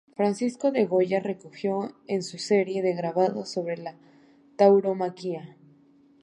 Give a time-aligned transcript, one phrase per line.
[0.17, 3.93] Francisco de Goya recogió en su serie de grabados sobre La
[4.57, 5.55] Tauromaquia.